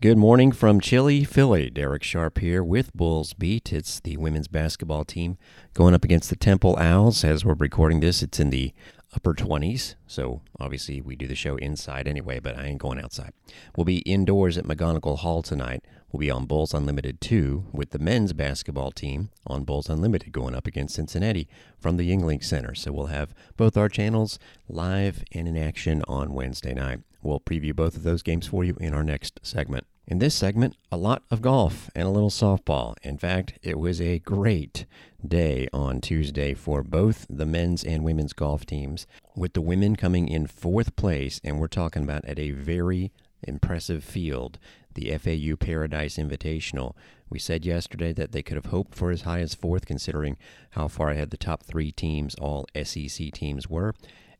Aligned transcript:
Good 0.00 0.16
morning 0.16 0.52
from 0.52 0.78
chilly 0.78 1.24
Philly. 1.24 1.70
Derek 1.70 2.04
Sharp 2.04 2.38
here 2.38 2.62
with 2.62 2.94
Bulls 2.94 3.32
Beat. 3.34 3.72
It's 3.72 3.98
the 3.98 4.16
women's 4.16 4.46
basketball 4.46 5.04
team 5.04 5.38
going 5.74 5.92
up 5.92 6.04
against 6.04 6.30
the 6.30 6.36
Temple 6.36 6.76
Owls. 6.78 7.24
As 7.24 7.44
we're 7.44 7.54
recording 7.54 7.98
this, 7.98 8.22
it's 8.22 8.38
in 8.38 8.50
the 8.50 8.72
upper 9.14 9.34
20s. 9.34 9.94
So 10.06 10.42
obviously, 10.60 11.00
we 11.00 11.16
do 11.16 11.26
the 11.26 11.34
show 11.34 11.56
inside 11.56 12.06
anyway, 12.06 12.40
but 12.40 12.58
I 12.58 12.66
ain't 12.66 12.80
going 12.80 13.00
outside. 13.00 13.32
We'll 13.76 13.84
be 13.84 13.98
indoors 13.98 14.58
at 14.58 14.64
McGonigle 14.64 15.18
Hall 15.18 15.42
tonight. 15.42 15.84
We'll 16.10 16.20
be 16.20 16.30
on 16.30 16.46
Bulls 16.46 16.72
Unlimited 16.72 17.20
2 17.20 17.66
with 17.72 17.90
the 17.90 17.98
men's 17.98 18.32
basketball 18.32 18.90
team 18.90 19.30
on 19.46 19.64
Bulls 19.64 19.90
Unlimited 19.90 20.32
going 20.32 20.54
up 20.54 20.66
against 20.66 20.94
Cincinnati 20.94 21.48
from 21.78 21.96
the 21.96 22.08
Yuengling 22.08 22.42
Center. 22.42 22.74
So 22.74 22.92
we'll 22.92 23.06
have 23.06 23.34
both 23.56 23.76
our 23.76 23.88
channels 23.88 24.38
live 24.68 25.22
and 25.32 25.46
in 25.46 25.56
action 25.56 26.02
on 26.08 26.32
Wednesday 26.32 26.72
night. 26.72 27.00
We'll 27.22 27.40
preview 27.40 27.74
both 27.76 27.96
of 27.96 28.04
those 28.04 28.22
games 28.22 28.46
for 28.46 28.64
you 28.64 28.76
in 28.80 28.94
our 28.94 29.04
next 29.04 29.40
segment. 29.42 29.86
In 30.10 30.20
this 30.20 30.34
segment, 30.34 30.74
a 30.90 30.96
lot 30.96 31.22
of 31.30 31.42
golf 31.42 31.90
and 31.94 32.08
a 32.08 32.10
little 32.10 32.30
softball. 32.30 32.94
In 33.02 33.18
fact, 33.18 33.58
it 33.62 33.78
was 33.78 34.00
a 34.00 34.20
great 34.20 34.86
day 35.26 35.68
on 35.70 36.00
Tuesday 36.00 36.54
for 36.54 36.82
both 36.82 37.26
the 37.28 37.44
men's 37.44 37.84
and 37.84 38.02
women's 38.02 38.32
golf 38.32 38.64
teams, 38.64 39.06
with 39.36 39.52
the 39.52 39.60
women 39.60 39.96
coming 39.96 40.26
in 40.26 40.46
fourth 40.46 40.96
place, 40.96 41.42
and 41.44 41.60
we're 41.60 41.68
talking 41.68 42.04
about 42.04 42.24
at 42.24 42.38
a 42.38 42.52
very 42.52 43.12
impressive 43.42 44.02
field, 44.02 44.58
the 44.94 45.10
FAU 45.18 45.56
Paradise 45.56 46.16
Invitational. 46.16 46.94
We 47.28 47.38
said 47.38 47.66
yesterday 47.66 48.14
that 48.14 48.32
they 48.32 48.42
could 48.42 48.56
have 48.56 48.72
hoped 48.72 48.94
for 48.94 49.10
as 49.10 49.22
high 49.22 49.40
as 49.40 49.54
fourth, 49.54 49.84
considering 49.84 50.38
how 50.70 50.88
far 50.88 51.10
ahead 51.10 51.28
the 51.28 51.36
top 51.36 51.64
three 51.64 51.92
teams, 51.92 52.34
all 52.36 52.66
SEC 52.82 53.30
teams, 53.32 53.68
were. 53.68 53.94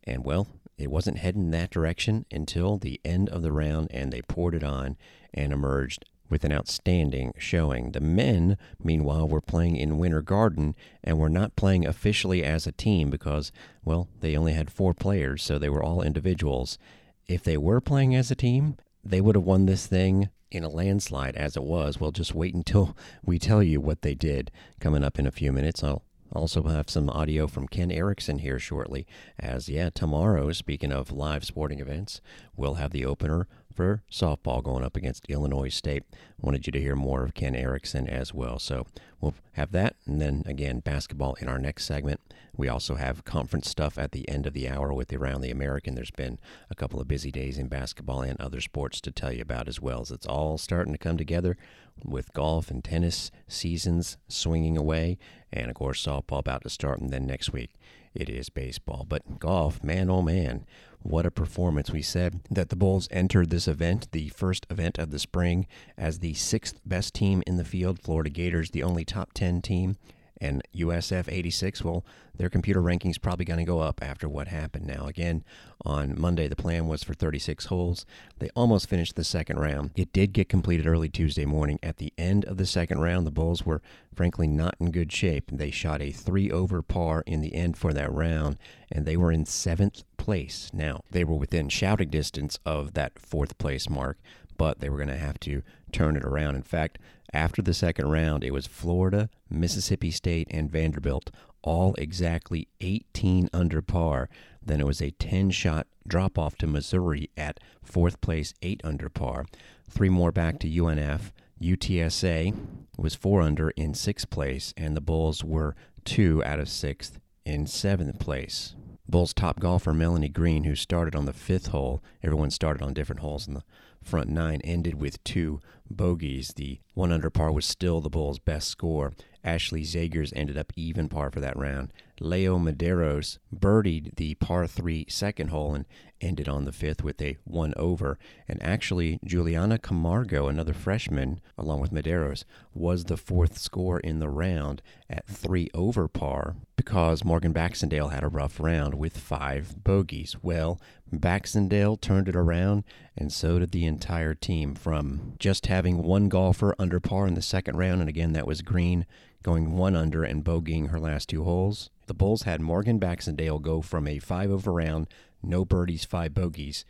And 0.04 0.24
well, 0.24 0.46
it 0.78 0.90
wasn't 0.90 1.18
heading 1.18 1.50
that 1.50 1.70
direction 1.70 2.24
until 2.30 2.78
the 2.78 3.00
end 3.04 3.28
of 3.28 3.42
the 3.42 3.52
round, 3.52 3.88
and 3.90 4.12
they 4.12 4.22
poured 4.22 4.54
it 4.54 4.64
on 4.64 4.96
and 5.34 5.52
emerged 5.52 6.04
with 6.30 6.44
an 6.44 6.52
outstanding 6.52 7.32
showing. 7.38 7.92
The 7.92 8.00
men, 8.00 8.56
meanwhile, 8.82 9.28
were 9.28 9.40
playing 9.40 9.76
in 9.76 9.98
Winter 9.98 10.22
Garden 10.22 10.74
and 11.02 11.18
were 11.18 11.28
not 11.28 11.56
playing 11.56 11.86
officially 11.86 12.44
as 12.44 12.66
a 12.66 12.72
team 12.72 13.10
because, 13.10 13.50
well, 13.84 14.08
they 14.20 14.36
only 14.36 14.52
had 14.52 14.70
four 14.70 14.94
players, 14.94 15.42
so 15.42 15.58
they 15.58 15.68
were 15.68 15.82
all 15.82 16.02
individuals. 16.02 16.78
If 17.26 17.42
they 17.42 17.56
were 17.56 17.80
playing 17.80 18.14
as 18.14 18.30
a 18.30 18.36
team, 18.36 18.76
they 19.04 19.20
would 19.20 19.36
have 19.36 19.44
won 19.44 19.66
this 19.66 19.86
thing 19.86 20.28
in 20.50 20.64
a 20.64 20.68
landslide 20.68 21.36
as 21.36 21.56
it 21.56 21.62
was. 21.62 22.00
Well, 22.00 22.10
just 22.10 22.34
wait 22.34 22.54
until 22.54 22.96
we 23.24 23.38
tell 23.38 23.62
you 23.62 23.80
what 23.80 24.02
they 24.02 24.14
did 24.14 24.50
coming 24.80 25.04
up 25.04 25.18
in 25.18 25.26
a 25.26 25.32
few 25.32 25.52
minutes. 25.52 25.82
I'll 25.82 26.02
also 26.32 26.62
have 26.64 26.90
some 26.90 27.08
audio 27.10 27.46
from 27.46 27.68
Ken 27.68 27.90
Eriksen 27.90 28.38
here 28.38 28.58
shortly. 28.58 29.06
As 29.38 29.68
yeah, 29.68 29.90
tomorrow, 29.90 30.52
speaking 30.52 30.92
of 30.92 31.10
live 31.10 31.44
sporting 31.44 31.80
events, 31.80 32.20
we'll 32.56 32.74
have 32.74 32.90
the 32.90 33.04
opener 33.04 33.46
for 33.78 34.02
softball 34.10 34.60
going 34.60 34.82
up 34.82 34.96
against 34.96 35.30
Illinois 35.30 35.68
State. 35.68 36.02
Wanted 36.40 36.66
you 36.66 36.72
to 36.72 36.80
hear 36.80 36.96
more 36.96 37.22
of 37.22 37.34
Ken 37.34 37.54
Eriksen 37.54 38.08
as 38.08 38.34
well. 38.34 38.58
So 38.58 38.86
we'll 39.20 39.36
have 39.52 39.70
that. 39.70 39.94
And 40.04 40.20
then 40.20 40.42
again, 40.46 40.80
basketball 40.80 41.34
in 41.34 41.46
our 41.46 41.60
next 41.60 41.84
segment. 41.84 42.20
We 42.56 42.68
also 42.68 42.96
have 42.96 43.24
conference 43.24 43.70
stuff 43.70 43.96
at 43.96 44.10
the 44.10 44.28
end 44.28 44.48
of 44.48 44.52
the 44.52 44.68
hour 44.68 44.92
with 44.92 45.12
Around 45.12 45.42
the 45.42 45.52
American. 45.52 45.94
There's 45.94 46.10
been 46.10 46.40
a 46.68 46.74
couple 46.74 47.00
of 47.00 47.06
busy 47.06 47.30
days 47.30 47.56
in 47.56 47.68
basketball 47.68 48.22
and 48.22 48.40
other 48.40 48.60
sports 48.60 49.00
to 49.02 49.12
tell 49.12 49.30
you 49.30 49.42
about 49.42 49.68
as 49.68 49.80
well. 49.80 50.00
As 50.00 50.10
it's 50.10 50.26
all 50.26 50.58
starting 50.58 50.92
to 50.92 50.98
come 50.98 51.16
together 51.16 51.56
with 52.04 52.32
golf 52.32 52.72
and 52.72 52.82
tennis 52.82 53.30
seasons 53.46 54.18
swinging 54.26 54.76
away. 54.76 55.18
And 55.52 55.70
of 55.70 55.76
course, 55.76 56.04
softball 56.04 56.40
about 56.40 56.64
to 56.64 56.68
start. 56.68 56.98
And 56.98 57.10
then 57.10 57.26
next 57.26 57.52
week, 57.52 57.70
it 58.12 58.28
is 58.28 58.48
baseball. 58.48 59.06
But 59.08 59.38
golf, 59.38 59.84
man, 59.84 60.10
oh 60.10 60.22
man, 60.22 60.66
what 61.08 61.26
a 61.26 61.30
performance. 61.30 61.90
We 61.90 62.02
said 62.02 62.40
that 62.50 62.68
the 62.68 62.76
Bulls 62.76 63.08
entered 63.10 63.50
this 63.50 63.66
event, 63.66 64.08
the 64.12 64.28
first 64.28 64.66
event 64.68 64.98
of 64.98 65.10
the 65.10 65.18
spring, 65.18 65.66
as 65.96 66.18
the 66.18 66.34
sixth 66.34 66.80
best 66.84 67.14
team 67.14 67.42
in 67.46 67.56
the 67.56 67.64
field. 67.64 68.00
Florida 68.02 68.30
Gators, 68.30 68.70
the 68.70 68.82
only 68.82 69.04
top 69.04 69.32
10 69.32 69.62
team. 69.62 69.96
And 70.40 70.62
USF 70.74 71.30
86, 71.30 71.82
well, 71.82 72.04
their 72.36 72.48
computer 72.48 72.80
ranking's 72.80 73.18
probably 73.18 73.44
going 73.44 73.58
to 73.58 73.64
go 73.64 73.80
up 73.80 74.00
after 74.02 74.28
what 74.28 74.48
happened. 74.48 74.86
Now, 74.86 75.06
again, 75.06 75.44
on 75.84 76.18
Monday, 76.18 76.48
the 76.48 76.56
plan 76.56 76.86
was 76.86 77.02
for 77.02 77.14
36 77.14 77.66
holes. 77.66 78.06
They 78.38 78.48
almost 78.54 78.88
finished 78.88 79.16
the 79.16 79.24
second 79.24 79.58
round. 79.58 79.90
It 79.96 80.12
did 80.12 80.32
get 80.32 80.48
completed 80.48 80.86
early 80.86 81.08
Tuesday 81.08 81.44
morning. 81.44 81.78
At 81.82 81.96
the 81.96 82.12
end 82.16 82.44
of 82.44 82.56
the 82.56 82.66
second 82.66 83.00
round, 83.00 83.26
the 83.26 83.32
Bulls 83.32 83.66
were 83.66 83.82
frankly 84.14 84.46
not 84.46 84.76
in 84.80 84.90
good 84.90 85.12
shape. 85.12 85.50
They 85.52 85.70
shot 85.70 86.00
a 86.00 86.12
three 86.12 86.50
over 86.50 86.82
par 86.82 87.24
in 87.26 87.40
the 87.40 87.54
end 87.54 87.76
for 87.76 87.92
that 87.92 88.12
round, 88.12 88.58
and 88.90 89.04
they 89.06 89.16
were 89.16 89.32
in 89.32 89.44
seventh 89.44 90.02
place. 90.16 90.70
Now, 90.72 91.02
they 91.10 91.24
were 91.24 91.36
within 91.36 91.68
shouting 91.68 92.10
distance 92.10 92.58
of 92.64 92.94
that 92.94 93.18
fourth 93.18 93.58
place 93.58 93.88
mark, 93.88 94.18
but 94.56 94.80
they 94.80 94.88
were 94.90 94.96
going 94.96 95.08
to 95.08 95.16
have 95.16 95.40
to 95.40 95.62
turn 95.92 96.16
it 96.16 96.24
around. 96.24 96.56
In 96.56 96.62
fact, 96.62 96.98
after 97.32 97.60
the 97.60 97.74
second 97.74 98.10
round, 98.10 98.42
it 98.42 98.52
was 98.52 98.66
Florida, 98.66 99.28
Mississippi 99.50 100.10
State, 100.10 100.48
and 100.50 100.70
Vanderbilt, 100.70 101.30
all 101.62 101.94
exactly 101.94 102.68
18 102.80 103.50
under 103.52 103.82
par. 103.82 104.28
Then 104.64 104.80
it 104.80 104.86
was 104.86 105.02
a 105.02 105.10
10 105.10 105.50
shot 105.50 105.86
drop 106.06 106.38
off 106.38 106.56
to 106.56 106.66
Missouri 106.66 107.30
at 107.36 107.60
fourth 107.82 108.20
place, 108.20 108.54
8 108.62 108.80
under 108.84 109.08
par. 109.08 109.46
Three 109.90 110.08
more 110.08 110.32
back 110.32 110.58
to 110.60 110.68
UNF. 110.68 111.32
UTSA 111.60 112.54
was 112.96 113.14
4 113.14 113.42
under 113.42 113.70
in 113.70 113.92
sixth 113.94 114.30
place, 114.30 114.72
and 114.76 114.96
the 114.96 115.00
Bulls 115.00 115.44
were 115.44 115.74
2 116.04 116.42
out 116.44 116.60
of 116.60 116.68
sixth 116.68 117.20
in 117.44 117.66
seventh 117.66 118.18
place. 118.18 118.74
Bulls 119.08 119.32
top 119.32 119.58
golfer 119.58 119.94
Melanie 119.94 120.28
Green, 120.28 120.64
who 120.64 120.74
started 120.74 121.14
on 121.16 121.24
the 121.24 121.32
fifth 121.32 121.68
hole, 121.68 122.02
everyone 122.22 122.50
started 122.50 122.82
on 122.82 122.92
different 122.92 123.20
holes 123.20 123.48
in 123.48 123.54
the 123.54 123.64
front 124.02 124.28
nine, 124.28 124.60
ended 124.62 125.00
with 125.00 125.22
two 125.24 125.60
bogeys. 125.90 126.52
The 126.54 126.80
one 126.94 127.12
under 127.12 127.30
par 127.30 127.52
was 127.52 127.66
still 127.66 128.00
the 128.00 128.10
Bulls' 128.10 128.38
best 128.38 128.68
score. 128.68 129.12
Ashley 129.44 129.82
Zagers 129.82 130.32
ended 130.34 130.58
up 130.58 130.72
even 130.76 131.08
par 131.08 131.30
for 131.30 131.40
that 131.40 131.56
round. 131.56 131.92
Leo 132.20 132.58
Medeiros 132.58 133.38
birdied 133.54 134.16
the 134.16 134.34
par 134.34 134.66
three 134.66 135.06
second 135.08 135.48
hole 135.48 135.74
and 135.74 135.86
ended 136.20 136.48
on 136.48 136.64
the 136.64 136.72
fifth 136.72 137.04
with 137.04 137.22
a 137.22 137.36
one 137.44 137.72
over. 137.76 138.18
And 138.48 138.60
actually, 138.62 139.20
Juliana 139.24 139.78
Camargo, 139.78 140.48
another 140.48 140.74
freshman, 140.74 141.40
along 141.56 141.80
with 141.80 141.92
Medeiros, 141.92 142.44
was 142.74 143.04
the 143.04 143.16
fourth 143.16 143.58
score 143.58 144.00
in 144.00 144.18
the 144.18 144.28
round 144.28 144.82
at 145.08 145.26
three 145.26 145.70
over 145.72 146.08
par 146.08 146.56
because 146.76 147.24
Morgan 147.24 147.52
Baxendale 147.52 148.08
had 148.08 148.24
a 148.24 148.28
rough 148.28 148.58
round 148.58 148.94
with 148.94 149.16
five 149.16 149.84
bogeys. 149.84 150.36
Well, 150.42 150.80
Baxendale 151.12 151.96
turned 151.96 152.28
it 152.28 152.36
around, 152.36 152.84
and 153.16 153.32
so 153.32 153.58
did 153.58 153.70
the 153.70 153.86
entire 153.86 154.34
team 154.34 154.74
from 154.74 155.34
just 155.38 155.66
having 155.66 155.77
one 155.86 156.28
golfer 156.28 156.74
under 156.78 157.00
par 157.00 157.26
in 157.26 157.34
the 157.34 157.42
second 157.42 157.76
round, 157.76 158.00
and 158.00 158.08
again, 158.08 158.32
that 158.32 158.46
was 158.46 158.62
Green 158.62 159.06
going 159.42 159.76
one 159.76 159.94
under 159.94 160.24
and 160.24 160.44
bogeying 160.44 160.90
her 160.90 160.98
last 160.98 161.28
two 161.28 161.44
holes. 161.44 161.90
The 162.06 162.14
Bulls 162.14 162.42
had 162.42 162.60
Morgan 162.60 162.98
Baxendale 162.98 163.58
go 163.58 163.80
from 163.80 164.06
a 164.06 164.18
five 164.18 164.50
over 164.50 164.72
round, 164.72 165.06
no 165.42 165.64
birdies, 165.64 166.04
five 166.04 166.34
bogeys, 166.34 166.84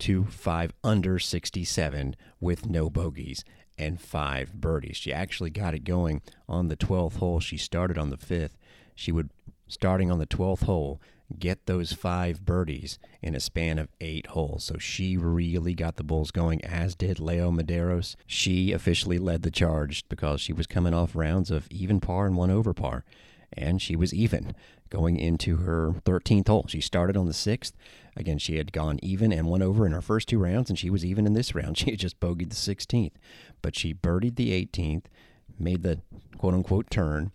to 0.00 0.24
five 0.24 0.72
under 0.82 1.18
67 1.18 2.16
with 2.40 2.66
no 2.66 2.90
bogeys 2.90 3.44
and 3.78 4.00
five 4.00 4.54
birdies. 4.54 4.96
She 4.96 5.12
actually 5.12 5.50
got 5.50 5.74
it 5.74 5.84
going 5.84 6.22
on 6.48 6.68
the 6.68 6.76
12th 6.76 7.16
hole. 7.16 7.40
She 7.40 7.56
started 7.56 7.98
on 7.98 8.10
the 8.10 8.16
fifth. 8.16 8.56
She 8.94 9.12
would, 9.12 9.30
starting 9.72 10.10
on 10.10 10.18
the 10.18 10.26
12th 10.26 10.64
hole, 10.64 11.00
get 11.38 11.66
those 11.66 11.92
five 11.92 12.44
birdies 12.44 12.98
in 13.22 13.34
a 13.34 13.40
span 13.40 13.78
of 13.78 13.88
eight 14.00 14.26
holes. 14.28 14.64
So 14.64 14.76
she 14.78 15.16
really 15.16 15.74
got 15.74 15.96
the 15.96 16.04
Bulls 16.04 16.30
going, 16.30 16.62
as 16.64 16.94
did 16.94 17.18
Leo 17.18 17.50
Medeiros. 17.50 18.16
She 18.26 18.72
officially 18.72 19.18
led 19.18 19.42
the 19.42 19.50
charge 19.50 20.06
because 20.08 20.40
she 20.40 20.52
was 20.52 20.66
coming 20.66 20.92
off 20.92 21.16
rounds 21.16 21.50
of 21.50 21.66
even 21.70 22.00
par 22.00 22.26
and 22.26 22.36
one 22.36 22.50
over 22.50 22.74
par. 22.74 23.04
And 23.54 23.80
she 23.80 23.96
was 23.96 24.14
even 24.14 24.54
going 24.90 25.16
into 25.16 25.56
her 25.58 25.94
13th 26.04 26.48
hole. 26.48 26.66
She 26.68 26.80
started 26.80 27.16
on 27.16 27.26
the 27.26 27.32
sixth. 27.32 27.74
Again, 28.14 28.38
she 28.38 28.56
had 28.56 28.72
gone 28.72 28.98
even 29.02 29.32
and 29.32 29.46
one 29.46 29.62
over 29.62 29.86
in 29.86 29.92
her 29.92 30.02
first 30.02 30.28
two 30.28 30.38
rounds, 30.38 30.68
and 30.68 30.78
she 30.78 30.90
was 30.90 31.04
even 31.04 31.26
in 31.26 31.32
this 31.32 31.54
round. 31.54 31.78
She 31.82 31.90
had 31.90 32.00
just 32.00 32.20
bogeyed 32.20 32.50
the 32.50 32.56
16th. 32.74 33.12
But 33.62 33.74
she 33.74 33.94
birdied 33.94 34.36
the 34.36 34.50
18th, 34.50 35.04
made 35.58 35.82
the 35.82 36.00
quote 36.36 36.54
unquote 36.54 36.90
turn, 36.90 37.32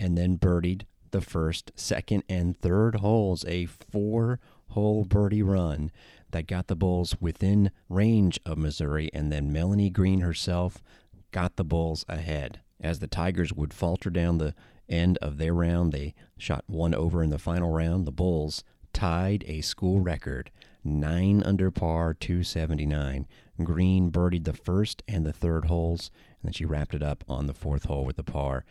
and 0.00 0.18
then 0.18 0.36
birdied 0.36 0.82
the 1.16 1.22
first, 1.22 1.72
second, 1.74 2.22
and 2.28 2.58
third 2.58 2.96
holes, 2.96 3.42
a 3.48 3.64
four 3.64 4.38
hole 4.68 5.02
birdie 5.02 5.42
run 5.42 5.90
that 6.32 6.46
got 6.46 6.66
the 6.66 6.76
Bulls 6.76 7.16
within 7.18 7.70
range 7.88 8.38
of 8.44 8.58
Missouri, 8.58 9.08
and 9.14 9.32
then 9.32 9.50
Melanie 9.50 9.88
Green 9.88 10.20
herself 10.20 10.82
got 11.30 11.56
the 11.56 11.64
Bulls 11.64 12.04
ahead. 12.06 12.60
As 12.82 12.98
the 12.98 13.06
Tigers 13.06 13.50
would 13.50 13.72
falter 13.72 14.10
down 14.10 14.36
the 14.36 14.54
end 14.90 15.16
of 15.22 15.38
their 15.38 15.54
round, 15.54 15.92
they 15.92 16.12
shot 16.36 16.64
one 16.66 16.94
over 16.94 17.22
in 17.22 17.30
the 17.30 17.38
final 17.38 17.70
round. 17.70 18.06
The 18.06 18.12
Bulls 18.12 18.62
tied 18.92 19.42
a 19.46 19.62
school 19.62 20.00
record, 20.00 20.50
nine 20.84 21.42
under 21.42 21.70
par, 21.70 22.12
279. 22.12 23.26
Green 23.64 24.10
birdied 24.10 24.44
the 24.44 24.52
first 24.52 25.02
and 25.08 25.24
the 25.24 25.32
third 25.32 25.64
holes, 25.64 26.10
and 26.42 26.48
then 26.48 26.52
she 26.52 26.66
wrapped 26.66 26.92
it 26.92 27.02
up 27.02 27.24
on 27.26 27.46
the 27.46 27.54
fourth 27.54 27.84
hole 27.84 28.04
with 28.04 28.18
a 28.18 28.22
par 28.22 28.66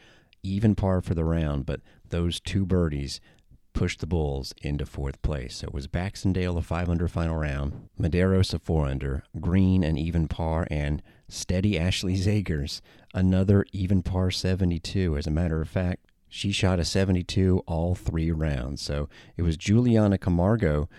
even 0.46 0.76
par 0.76 1.02
for 1.02 1.14
the 1.14 1.26
round, 1.26 1.66
but 1.66 1.82
those 2.10 2.40
two 2.40 2.66
birdies 2.66 3.20
pushed 3.74 4.00
the 4.00 4.08
Bulls 4.08 4.54
into 4.62 4.86
fourth 4.86 5.22
place. 5.22 5.58
So 5.58 5.68
it 5.68 5.74
was 5.74 5.88
Baxendale 5.88 6.58
a 6.58 6.62
five 6.62 6.90
under 6.90 7.08
final 7.08 7.36
round, 7.36 7.90
Medeiros 8.00 8.54
a 8.54 8.60
four 8.60 8.88
under, 8.88 9.24
Green 9.40 9.84
an 9.84 9.98
even 9.98 10.28
par, 10.28 10.66
and 10.72 11.04
steady 11.28 11.78
Ashley 11.78 12.16
Zagers, 12.16 12.82
another 13.14 13.66
even 13.72 14.02
par 14.02 14.32
72. 14.32 15.18
As 15.18 15.28
a 15.28 15.32
matter 15.32 15.62
of 15.62 15.70
fact, 15.70 16.06
she 16.30 16.52
shot 16.52 16.80
a 16.80 16.86
72 16.86 17.62
all 17.68 17.96
three 17.96 18.32
rounds. 18.32 18.82
So 18.82 19.10
it 19.38 19.44
was 19.44 19.58
Juliana 19.58 20.18
Camargo, 20.18 20.90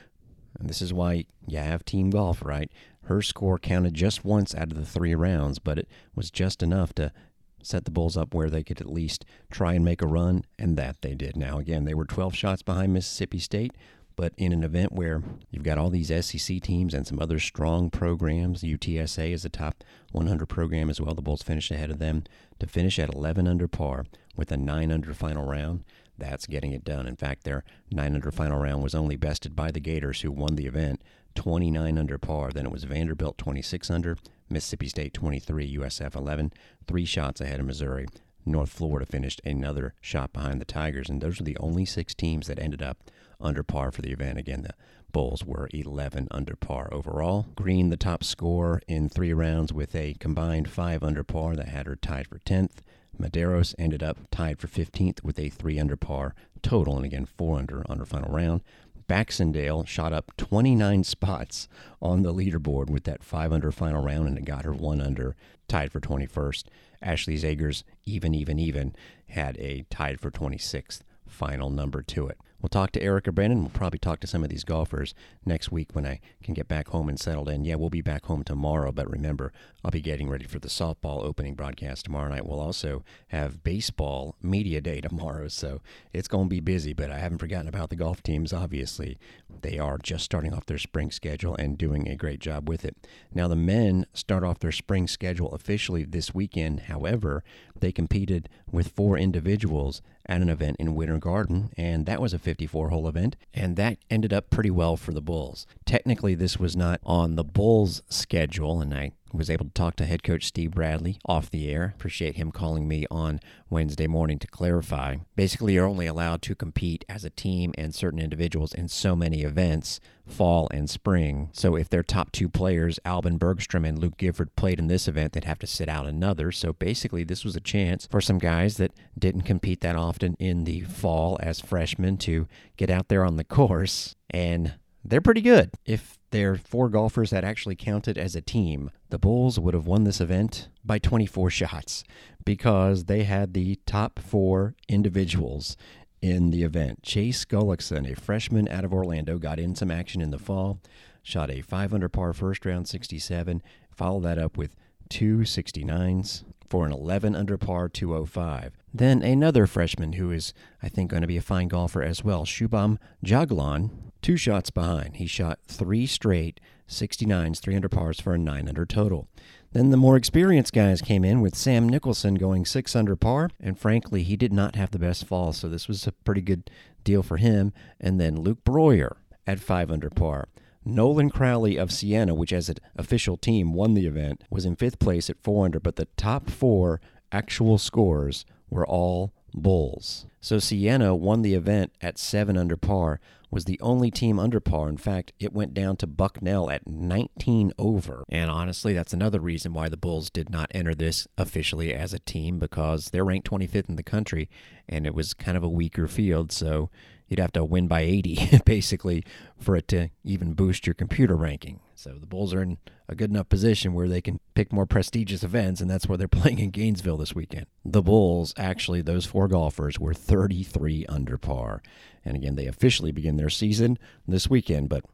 and 0.59 0.69
this 0.69 0.81
is 0.81 0.93
why 0.93 1.25
you 1.47 1.59
have 1.59 1.85
team 1.85 2.11
golf, 2.11 2.45
right? 2.45 2.71
Her 3.05 3.23
score 3.23 3.59
counted 3.59 3.95
just 3.95 4.25
once 4.25 4.55
out 4.55 4.73
of 4.73 4.79
the 4.79 4.85
three 4.85 5.15
rounds, 5.15 5.59
but 5.59 5.79
it 5.79 5.89
was 6.15 6.31
just 6.31 6.63
enough 6.63 6.93
to 6.95 7.13
set 7.63 7.85
the 7.85 7.91
Bulls 7.91 8.17
up 8.17 8.35
where 8.35 8.51
they 8.51 8.63
could 8.63 8.81
at 8.81 8.93
least 8.93 9.25
try 9.51 9.75
and 9.75 9.85
make 9.85 10.03
a 10.03 10.07
run, 10.07 10.45
and 10.59 10.77
that 10.77 11.03
they 11.03 11.15
did. 11.15 11.37
Now, 11.37 11.59
again, 11.59 11.85
they 11.85 11.95
were 11.95 12.05
12 12.05 12.35
shots 12.35 12.63
behind 12.63 12.93
Mississippi 12.93 13.39
State, 13.39 13.73
but 14.17 14.33
in 14.39 14.53
an 14.53 14.65
event 14.65 14.93
where 14.93 15.23
you've 15.51 15.63
got 15.63 15.77
all 15.77 15.91
these 15.91 16.09
SEC 16.25 16.63
teams 16.63 16.95
and 16.95 17.07
some 17.07 17.21
other 17.21 17.39
strong 17.39 17.91
programs, 17.91 18.63
UTSA 18.63 19.31
is 19.33 19.45
a 19.45 19.51
top 19.51 19.85
100 20.13 20.47
program 20.47 20.89
as 20.89 21.01
well. 21.01 21.15
The 21.15 21.23
Bulls 21.23 21.43
finished 21.43 21.71
ahead 21.71 21.91
of 21.91 21.99
them 21.99 22.25
to 22.59 22.67
finish 22.67 22.99
at 22.99 23.13
11 23.13 23.47
under 23.47 23.69
par 23.69 24.07
with 24.35 24.51
a 24.51 24.57
9 24.57 24.91
under 24.91 25.13
final 25.13 25.45
round. 25.45 25.85
That's 26.17 26.47
getting 26.47 26.73
it 26.73 26.83
done. 26.83 27.07
In 27.07 27.17
fact, 27.17 27.45
their 27.45 27.63
9 27.91 28.15
under 28.15 28.31
final 28.31 28.59
round 28.59 28.83
was 28.83 28.95
only 28.95 29.17
bested 29.17 29.55
by 29.55 29.71
the 29.71 29.81
Gators, 29.81 30.23
who 30.23 30.33
won 30.33 30.57
the 30.57 30.67
event 30.67 31.03
29 31.35 31.99
under 31.99 32.17
par. 32.17 32.51
Then 32.53 32.65
it 32.65 32.73
was 32.73 32.85
Vanderbilt 32.85 33.37
26 33.37 33.91
under, 33.91 34.17
Mississippi 34.49 34.89
State 34.89 35.15
23, 35.15 35.77
USF 35.79 36.15
11, 36.15 36.53
three 36.87 37.05
shots 37.05 37.41
ahead 37.41 37.61
of 37.61 37.67
Missouri. 37.67 38.07
North 38.45 38.71
Florida 38.71 39.05
finished 39.05 39.41
another 39.45 39.95
shot 40.01 40.33
behind 40.33 40.61
the 40.61 40.65
Tigers, 40.65 41.09
and 41.09 41.21
those 41.21 41.41
are 41.41 41.45
the 41.45 41.57
only 41.59 41.85
six 41.85 42.15
teams 42.15 42.47
that 42.47 42.61
ended 42.61 42.81
up 42.81 42.99
under 43.41 43.63
par 43.63 43.91
for 43.91 44.03
the 44.03 44.13
event. 44.13 44.39
Again, 44.39 44.63
the 44.63 44.75
Bulls 45.13 45.45
were 45.45 45.69
11 45.73 46.29
under 46.31 46.55
par 46.57 46.89
overall. 46.93 47.47
Green, 47.55 47.91
the 47.91 47.97
top 47.97 48.23
scorer 48.23 48.81
in 48.87 49.09
three 49.09 49.33
rounds 49.33 49.73
with 49.73 49.95
a 49.95 50.15
combined 50.21 50.69
5 50.69 51.03
under 51.03 51.25
par 51.25 51.57
that 51.57 51.69
had 51.69 51.87
her 51.87 51.97
tied 51.97 52.29
for 52.29 52.39
10th. 52.41 52.79
Medeiros 53.19 53.75
ended 53.79 54.03
up 54.03 54.19
tied 54.31 54.59
for 54.59 54.69
15th 54.69 55.25
with 55.25 55.39
a 55.39 55.49
3 55.49 55.79
under 55.81 55.97
par 55.97 56.35
total, 56.63 56.97
and 56.97 57.05
again, 57.05 57.25
4 57.25 57.59
under 57.59 57.83
on 57.91 57.99
her 57.99 58.05
final 58.05 58.31
round. 58.33 58.63
Baxendale 59.07 59.85
shot 59.85 60.13
up 60.13 60.33
29 60.37 61.05
spots 61.05 61.69
on 62.03 62.23
the 62.23 62.35
leaderboard 62.35 62.91
with 62.91 63.05
that 63.05 63.23
5 63.23 63.53
under 63.53 63.71
final 63.71 64.03
round, 64.03 64.29
and 64.29 64.39
it 64.39 64.45
got 64.45 64.65
her 64.65 64.73
1 64.73 65.01
under, 65.01 65.37
tied 65.69 65.93
for 65.93 66.01
21st. 66.01 66.65
Ashley 67.03 67.37
Zagers, 67.37 67.85
even, 68.05 68.35
even, 68.35 68.59
even, 68.59 68.95
had 69.29 69.57
a 69.59 69.85
tied 69.91 70.21
for 70.21 70.31
26th 70.31 71.01
final 71.27 71.71
number 71.71 72.03
to 72.03 72.27
it. 72.27 72.39
We'll 72.61 72.69
talk 72.69 72.93
to 72.93 73.03
Erika 73.03 73.33
Brennan. 73.33 73.61
We'll 73.61 73.71
probably 73.71 73.99
talk 73.99 74.21
to 74.21 74.27
some 74.27 74.43
of 74.43 74.49
these 74.49 74.65
golfers 74.65 75.15
next 75.45 75.71
week 75.71 75.91
when 75.93 76.07
I 76.07 76.21
can 76.43 76.55
get 76.55 76.69
back 76.69 76.89
home 76.89 77.09
and 77.09 77.21
settled 77.21 77.49
in. 77.49 77.65
Yeah, 77.65 77.75
we'll 77.75 77.91
be 77.91 78.01
back 78.01 78.27
home 78.27 78.43
tomorrow, 78.43 78.93
but 78.93 79.11
remember, 79.11 79.53
I'll 79.85 79.91
be 79.91 80.01
getting 80.01 80.29
ready 80.29 80.47
for 80.47 80.59
the 80.59 80.69
softball 80.69 81.23
opening 81.23 81.55
broadcast 81.55 82.07
tomorrow 82.07 82.31
night. 82.31 82.47
We'll 82.47 82.61
also 82.61 83.05
have 83.29 83.63
baseball 83.63 84.37
media 84.43 84.81
day 84.81 85.01
tomorrow, 85.03 85.49
so 85.49 85.81
it's 86.13 86.29
going 86.29 86.47
to 86.47 86.51
be 86.51 86.61
busy, 86.61 86.93
but 86.93 87.11
I 87.11 87.19
haven't 87.19 87.39
forgotten 87.39 87.69
about 87.69 87.91
the 87.91 87.97
golf 87.97 88.23
teams, 88.23 88.53
obviously. 88.53 89.19
They 89.63 89.79
are 89.79 89.99
just 89.99 90.25
starting 90.25 90.55
off 90.55 90.67
their 90.67 90.79
spring 90.79 91.11
schedule 91.11 91.55
and 91.57 91.77
doing 91.77 92.09
a 92.09 92.17
great 92.17 92.41
job 92.41 92.69
with 92.69 92.85
it. 92.85 92.97
Now, 93.35 93.49
the 93.49 93.57
men 93.57 94.07
start 94.15 94.45
off 94.45 94.61
their 94.61 94.73
spring 94.73 95.07
schedule 95.07 95.53
officially 95.53 96.05
this 96.05 96.35
weekend. 96.35 96.81
However, 96.81 97.45
they 97.81 97.93
competed 97.93 98.49
with 98.71 98.89
four 98.89 99.19
individuals 99.19 100.03
at 100.27 100.43
an 100.43 100.49
event 100.49 100.77
in 100.79 100.95
Winter 100.95 101.19
Garden, 101.19 101.71
and 101.77 102.07
that 102.07 102.21
was 102.21 102.33
a 102.33 102.39
54 102.39 102.91
hole 102.91 103.09
event, 103.09 103.37
and 103.55 103.77
that 103.77 103.99
ended 104.11 104.33
up 104.33 104.51
pretty 104.51 104.71
well 104.71 104.97
for 104.97 105.13
the 105.13 105.21
Bulls. 105.21 105.67
Technically, 105.85 106.35
this 106.35 106.59
was 106.59 106.77
not 106.77 107.01
on 107.05 107.37
the 107.37 107.45
Bulls' 107.45 108.03
schedule, 108.09 108.81
and 108.81 108.93
I 108.93 109.13
was 109.33 109.51
able 109.51 109.67
to 109.67 109.73
talk 109.73 109.97
to 109.97 110.07
head 110.07 110.23
coach 110.23 110.45
Steve 110.45 110.73
Bradley 110.73 111.19
off 111.27 111.51
the 111.51 111.69
air. 111.71 111.93
Appreciate 111.97 112.37
him 112.37 112.51
calling 112.53 112.87
me 112.87 113.07
on 113.11 113.41
Wednesday 113.69 114.07
morning 114.07 114.39
to 114.39 114.47
clarify. 114.47 115.17
Basically, 115.35 115.75
you're 115.75 115.87
only 115.87 116.07
allowed 116.07 116.43
to 116.43 116.55
compete 116.55 117.05
as 117.09 117.25
a 117.25 117.31
team 117.31 117.73
and 117.77 117.95
certain 117.95 118.21
individuals 118.21 118.73
in 118.73 118.89
so 118.89 119.17
many 119.17 119.43
events, 119.43 120.01
fall 120.27 120.69
and 120.73 120.89
spring. 120.89 121.51
So 121.53 121.77
if 121.77 121.89
their 121.89 122.03
top 122.03 122.33
two 122.33 122.49
players, 122.49 122.99
Albin 123.05 123.39
Bergstrom 123.39 123.85
and 123.85 123.99
Luke 123.99 124.17
Gifford, 124.17 124.55
played 124.57 124.79
in 124.79 124.87
this 124.87 125.09
event, 125.09 125.33
they'd 125.33 125.45
have 125.45 125.59
to 125.61 125.67
sit 125.67 125.89
out 125.89 126.07
another. 126.07 126.53
So 126.53 126.73
basically, 126.73 127.25
this 127.25 127.45
was 127.45 127.57
a 127.57 127.61
chance 127.61 128.07
for 128.07 128.21
some 128.21 128.39
guys 128.39 128.77
that 128.77 128.93
didn't 129.19 129.43
compete 129.43 129.81
that 129.81 129.97
often 129.97 130.37
in 130.39 130.65
the 130.65 130.83
fall 130.83 131.39
as 131.43 131.61
freshmen 131.61 132.17
to 132.19 132.47
get 132.77 132.91
out 132.91 133.09
there 133.09 133.25
on 133.25 133.37
the 133.37 133.45
course 133.45 134.15
and 134.31 134.75
they're 135.09 135.21
pretty 135.21 135.41
good. 135.41 135.71
If 135.85 136.19
they're 136.31 136.57
four 136.57 136.89
golfers 136.89 137.31
had 137.31 137.45
actually 137.45 137.77
counted 137.77 138.19
as 138.19 138.35
a 138.35 138.41
team, 138.41 138.91
the 139.11 139.19
Bulls 139.19 139.59
would 139.59 139.75
have 139.75 139.87
won 139.87 140.05
this 140.05 140.21
event 140.21 140.69
by 140.85 140.99
24 140.99 141.51
shots 141.51 142.05
because 142.45 143.05
they 143.05 143.25
had 143.25 143.55
the 143.55 143.79
top 143.87 144.19
four 144.19 144.75
individuals 144.89 145.77
in 146.23 146.51
the 146.51 146.63
event. 146.63 147.03
Chase 147.03 147.45
Gullickson, 147.45 148.11
a 148.11 148.17
freshman 148.17 148.69
out 148.69 148.85
of 148.85 148.93
Orlando, 148.93 149.39
got 149.39 149.59
in 149.59 149.75
some 149.75 149.91
action 149.91 150.21
in 150.21 150.31
the 150.31 150.39
fall, 150.39 150.81
shot 151.23 151.51
a 151.51 151.61
5 151.61 151.95
under 151.95 152.09
par 152.09 152.33
first 152.33 152.65
round 152.65 152.89
67, 152.89 153.63
followed 153.95 154.25
that 154.25 154.39
up 154.39 154.57
with 154.57 154.77
two 155.09 155.39
69s 155.39 156.45
for 156.69 156.85
an 156.85 156.93
11 156.93 157.37
under 157.37 157.57
par 157.57 157.89
205. 157.89 158.73
Then 158.93 159.23
another 159.23 159.67
freshman 159.67 160.15
who 160.15 160.31
is, 160.31 160.53
I 160.83 160.89
think, 160.89 161.11
going 161.11 161.21
to 161.21 161.29
be 161.29 161.37
a 161.37 161.43
fine 161.43 161.69
golfer 161.69 162.03
as 162.03 162.25
well, 162.25 162.45
Shubham 162.45 162.99
Jaglan, 163.25 163.91
two 164.27 164.37
shots 164.37 164.71
behind. 164.71 165.19
He 165.19 165.29
shot 165.29 165.61
three 165.69 166.05
straight 166.05 166.59
69s, 166.89 167.61
300 167.61 167.89
pars 167.89 168.21
for 168.21 168.35
a 168.35 168.39
9 168.39 168.69
under 168.69 168.85
total. 168.85 169.29
Then 169.71 169.91
the 169.91 169.97
more 169.97 170.17
experienced 170.17 170.73
guys 170.73 171.01
came 171.01 171.25
in 171.25 171.41
with 171.41 171.55
Sam 171.55 171.89
Nicholson 171.89 172.35
going 172.35 172.65
6 172.65 172.97
under 172.97 173.15
par, 173.15 173.51
and 173.61 173.79
frankly, 173.79 174.25
he 174.25 174.37
did 174.37 174.53
not 174.53 174.75
have 174.75 174.91
the 174.91 174.99
best 174.99 175.27
fall, 175.27 175.53
so 175.53 175.69
this 175.69 175.87
was 175.87 176.09
a 176.09 176.13
pretty 176.13 176.41
good 176.41 176.69
deal 177.05 177.23
for 177.23 177.37
him. 177.37 177.73
And 178.01 178.21
then 178.21 178.41
Luke 178.41 178.65
Breuer 178.65 179.17
at 179.47 179.61
5 179.61 179.93
under 179.93 180.11
par. 180.11 180.49
Nolan 180.85 181.31
Crowley 181.31 181.77
of 181.77 181.93
Siena, 181.93 182.35
which 182.35 182.53
as 182.53 182.69
an 182.69 182.79
official 182.97 183.37
team 183.37 183.75
won 183.75 183.95
the 183.95 184.07
event, 184.07 184.43
was 184.51 184.65
in 184.65 184.75
fifth 184.75 184.99
place 184.99 185.31
at 185.31 185.41
4 185.41 185.67
under, 185.67 185.79
but 185.79 185.95
the 185.95 186.09
top 186.17 186.51
four 186.51 187.01
actual 187.31 187.79
scores 187.79 188.45
were 188.71 188.85
all 188.85 189.33
Bulls. 189.55 190.27
So 190.47 190.61
Siena 190.61 191.13
won 191.13 191.43
the 191.43 191.55
event 191.55 191.91
at 192.01 192.19
7 192.19 192.57
under 192.57 192.77
par, 192.77 193.19
was 193.51 193.65
the 193.65 193.81
only 193.81 194.13
team 194.13 194.39
under 194.39 194.61
par. 194.61 194.89
In 194.89 194.97
fact, 194.97 195.33
it 195.41 195.53
went 195.53 195.75
down 195.75 195.97
to 195.97 196.07
Bucknell 196.07 196.71
at 196.71 196.87
19 196.87 197.73
over. 197.81 198.23
And 198.29 198.49
honestly, 198.49 198.93
that's 198.93 199.13
another 199.13 199.41
reason 199.41 199.73
why 199.73 199.89
the 199.89 199.97
Bulls 199.97 200.31
did 200.31 200.49
not 200.49 200.71
enter 200.73 200.95
this 200.95 201.27
officially 201.37 201.93
as 201.93 202.13
a 202.15 202.21
team 202.21 202.61
because 202.61 203.07
they're 203.07 203.25
ranked 203.25 203.51
25th 203.51 203.89
in 203.89 203.97
the 203.97 204.05
country 204.05 204.49
and 204.89 205.05
it 205.05 205.17
was 205.17 205.35
kind 205.35 205.57
of 205.57 205.65
a 205.65 205.69
weaker 205.69 206.07
field. 206.07 206.53
So 206.53 206.91
you'd 207.29 207.41
have 207.41 207.53
to 207.53 207.65
win 207.65 207.89
by 207.89 208.01
80 208.01 208.61
basically 208.65 209.25
for 209.59 209.77
it 209.77 209.89
to 209.89 210.11
even 210.25 210.53
boost 210.53 210.87
your 210.87 210.95
computer 210.95 211.37
ranking. 211.37 211.81
So 211.95 212.13
the 212.21 212.27
Bulls 212.27 212.53
are 212.53 212.63
in 212.63 212.79
a 213.09 213.15
good 213.15 213.31
enough 213.31 213.49
position 213.49 213.95
where 213.95 214.09
they 214.09 214.21
can 214.21 214.39
pick 214.55 214.73
more 214.73 214.87
prestigious 214.87 215.43
events, 215.43 215.81
and 215.81 215.91
that's 215.91 216.07
where 216.07 216.19
they're 216.19 216.29
playing 216.29 216.59
in 216.59 216.71
Gainesville 216.71 217.17
this 217.17 217.35
weekend. 217.35 217.67
The 217.85 218.03
Bulls, 218.03 218.53
actually, 218.57 219.03
those 219.03 219.27
four 219.27 219.49
golfers 219.49 219.99
were 219.99 220.15
33 220.15 221.07
under 221.07 221.39
par. 221.39 221.83
And 222.25 222.37
again, 222.37 222.57
they 222.57 222.67
officially 222.67 223.13
begin 223.13 223.37
their 223.37 223.51
season 223.51 223.99
this 224.27 224.51
weekend, 224.51 224.89
but 224.89 225.05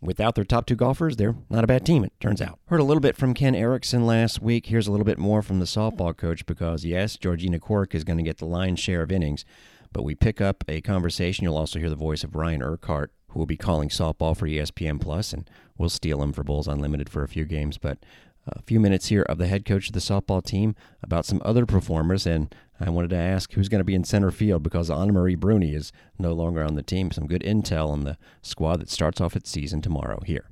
without 0.00 0.34
their 0.34 0.44
top 0.44 0.66
two 0.66 0.76
golfers, 0.76 1.16
they're 1.16 1.36
not 1.50 1.64
a 1.64 1.68
bad 1.68 1.84
team, 1.84 2.04
it 2.04 2.12
turns 2.20 2.40
out. 2.40 2.58
Heard 2.66 2.80
a 2.80 2.84
little 2.84 3.00
bit 3.00 3.16
from 3.16 3.34
Ken 3.34 3.54
Eriksen 3.54 4.06
last 4.06 4.40
week. 4.40 4.66
Here's 4.66 4.86
a 4.86 4.90
little 4.90 5.04
bit 5.04 5.18
more 5.18 5.42
from 5.42 5.58
the 5.58 5.66
softball 5.66 6.16
coach 6.16 6.46
because, 6.46 6.84
yes, 6.84 7.16
Georgina 7.16 7.58
Corrick 7.58 7.94
is 7.94 8.04
going 8.04 8.16
to 8.16 8.22
get 8.22 8.38
the 8.38 8.46
lion's 8.46 8.80
share 8.80 9.02
of 9.02 9.12
innings. 9.12 9.44
But 9.92 10.02
we 10.04 10.14
pick 10.14 10.40
up 10.40 10.64
a 10.68 10.80
conversation. 10.80 11.44
You'll 11.44 11.56
also 11.56 11.78
hear 11.78 11.90
the 11.90 11.96
voice 11.96 12.24
of 12.24 12.34
Ryan 12.34 12.62
Urquhart, 12.62 13.12
who 13.28 13.38
will 13.38 13.46
be 13.46 13.56
calling 13.56 13.88
softball 13.88 14.36
for 14.36 14.46
ESPN 14.46 15.00
Plus, 15.00 15.32
and 15.32 15.48
we'll 15.76 15.88
steal 15.88 16.22
him 16.22 16.32
for 16.32 16.44
Bulls 16.44 16.68
Unlimited 16.68 17.08
for 17.08 17.22
a 17.22 17.28
few 17.28 17.44
games. 17.44 17.78
But 17.78 17.98
a 18.46 18.62
few 18.62 18.80
minutes 18.80 19.08
here 19.08 19.22
of 19.22 19.38
the 19.38 19.46
head 19.46 19.64
coach 19.64 19.88
of 19.88 19.92
the 19.92 20.00
softball 20.00 20.42
team 20.42 20.74
about 21.02 21.26
some 21.26 21.42
other 21.44 21.66
performers, 21.66 22.26
and 22.26 22.54
I 22.80 22.90
wanted 22.90 23.10
to 23.10 23.16
ask 23.16 23.52
who's 23.52 23.68
going 23.68 23.80
to 23.80 23.84
be 23.84 23.94
in 23.94 24.04
center 24.04 24.30
field 24.30 24.62
because 24.62 24.90
Anna 24.90 25.12
Marie 25.12 25.34
Bruni 25.34 25.74
is 25.74 25.92
no 26.18 26.32
longer 26.32 26.62
on 26.62 26.74
the 26.74 26.82
team. 26.82 27.10
Some 27.10 27.26
good 27.26 27.42
intel 27.42 27.90
on 27.90 28.04
the 28.04 28.16
squad 28.42 28.80
that 28.80 28.90
starts 28.90 29.20
off 29.20 29.36
its 29.36 29.50
season 29.50 29.82
tomorrow 29.82 30.20
here. 30.24 30.46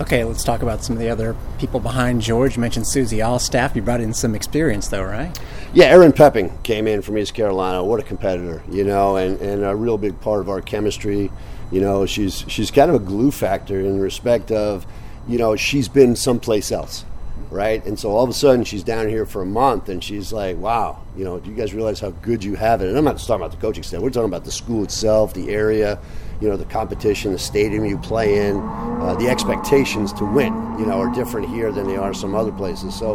Okay, 0.00 0.22
let's 0.22 0.44
talk 0.44 0.62
about 0.62 0.84
some 0.84 0.94
of 0.94 1.00
the 1.00 1.08
other 1.08 1.34
people 1.58 1.80
behind 1.80 2.20
George. 2.22 2.54
You 2.56 2.60
mentioned 2.60 2.86
Susie 2.86 3.18
Allstaff. 3.18 3.74
You 3.74 3.82
brought 3.82 4.00
in 4.00 4.14
some 4.14 4.36
experience, 4.36 4.86
though, 4.86 5.02
right? 5.02 5.36
Yeah, 5.74 5.86
Erin 5.86 6.12
Pepping 6.12 6.56
came 6.62 6.86
in 6.86 7.02
from 7.02 7.18
East 7.18 7.34
Carolina. 7.34 7.82
What 7.82 7.98
a 7.98 8.04
competitor, 8.04 8.62
you 8.70 8.84
know, 8.84 9.16
and, 9.16 9.40
and 9.40 9.64
a 9.64 9.74
real 9.74 9.98
big 9.98 10.20
part 10.20 10.40
of 10.40 10.48
our 10.48 10.60
chemistry. 10.62 11.32
You 11.72 11.80
know, 11.80 12.06
she's 12.06 12.44
she's 12.46 12.70
kind 12.70 12.90
of 12.90 12.94
a 12.94 13.04
glue 13.04 13.32
factor 13.32 13.80
in 13.80 13.98
respect 14.00 14.52
of, 14.52 14.86
you 15.26 15.36
know, 15.36 15.56
she's 15.56 15.88
been 15.88 16.14
someplace 16.14 16.70
else. 16.70 17.04
right? 17.50 17.84
And 17.84 17.98
so 17.98 18.10
all 18.10 18.24
of 18.24 18.30
a 18.30 18.34
sudden 18.34 18.64
she's 18.64 18.82
down 18.84 19.08
here 19.08 19.26
for 19.26 19.42
a 19.42 19.46
month 19.46 19.88
and 19.88 20.02
she's 20.02 20.32
like, 20.32 20.56
wow, 20.58 21.02
you 21.16 21.24
know, 21.24 21.38
do 21.38 21.50
you 21.50 21.56
guys 21.56 21.74
realize 21.74 22.00
how 22.00 22.10
good 22.10 22.44
you 22.44 22.54
have 22.56 22.82
it? 22.82 22.88
And 22.88 22.96
I'm 22.96 23.04
not 23.04 23.16
just 23.16 23.26
talking 23.26 23.42
about 23.42 23.52
the 23.54 23.60
coaching 23.60 23.82
staff, 23.82 24.00
we're 24.00 24.10
talking 24.10 24.28
about 24.28 24.44
the 24.44 24.52
school 24.52 24.84
itself, 24.84 25.34
the 25.34 25.50
area, 25.50 25.98
you 26.40 26.48
know, 26.48 26.56
the 26.56 26.64
competition, 26.66 27.32
the 27.32 27.38
stadium 27.38 27.84
you 27.84 27.98
play 27.98 28.48
in, 28.48 28.58
uh, 28.58 29.16
the 29.18 29.28
expectations 29.28 30.12
to 30.14 30.24
win, 30.24 30.52
you 30.78 30.86
know, 30.86 31.00
are 31.00 31.12
different 31.12 31.48
here 31.48 31.72
than 31.72 31.86
they 31.86 31.96
are 31.96 32.14
some 32.14 32.34
other 32.34 32.52
places. 32.52 32.94
So, 32.94 33.14